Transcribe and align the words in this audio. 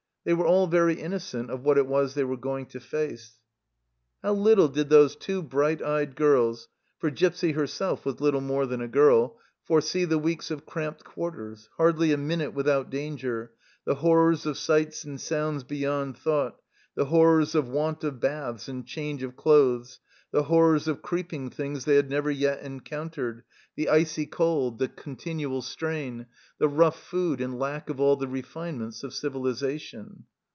They 0.23 0.35
were 0.35 0.45
all 0.45 0.67
very 0.67 1.01
innocent 1.01 1.49
of 1.49 1.63
what 1.63 1.79
it 1.79 1.87
was 1.87 2.13
they 2.13 2.23
were 2.23 2.37
going 2.37 2.67
to 2.67 2.79
face. 2.79 3.39
How 4.21 4.33
little 4.33 4.67
did 4.67 4.89
those 4.91 5.15
two 5.15 5.41
bright 5.41 5.81
eyed 5.81 6.15
girls 6.15 6.67
for 6.99 7.09
Gipsy 7.09 7.53
herself 7.53 8.05
was 8.05 8.21
little 8.21 8.39
more 8.39 8.67
than 8.67 8.81
a 8.81 8.87
girl 8.87 9.39
foresee 9.63 10.05
the 10.05 10.19
weeks 10.19 10.51
of 10.51 10.63
cramped 10.67 11.03
quarters, 11.03 11.69
hardly 11.77 12.11
a 12.11 12.17
minute 12.17 12.53
without 12.53 12.91
danger, 12.91 13.53
the 13.83 13.95
horrors 13.95 14.45
of 14.45 14.59
sights 14.59 15.03
and 15.03 15.19
sounds 15.19 15.63
beyond 15.63 16.19
thought, 16.19 16.57
the 16.93 17.05
horrors 17.05 17.55
of 17.55 17.67
want 17.67 18.03
of 18.03 18.19
baths 18.19 18.67
and 18.67 18.85
change 18.85 19.23
of 19.23 19.35
clothes, 19.35 19.99
the 20.33 20.43
horrors 20.43 20.87
of 20.87 21.01
creeping 21.01 21.49
things 21.49 21.83
they 21.83 21.97
had 21.97 22.09
never 22.09 22.31
yet 22.31 22.61
encountered, 22.61 23.43
the 23.75 23.89
icy 23.89 24.25
cold, 24.25 24.77
the 24.77 24.77
12 24.77 24.77
THE 24.77 24.77
CELLAR 24.77 24.77
HOUSE 24.77 24.77
OF 24.77 24.79
PERVYSE 24.89 25.03
continual 25.03 25.61
strain, 25.61 26.25
the 26.57 26.67
rough 26.69 27.03
food 27.03 27.41
and 27.41 27.59
lack 27.59 27.89
of 27.89 27.99
all 27.99 28.15
the 28.15 28.27
refinements 28.29 29.03
of 29.03 29.13
civilization 29.13 30.23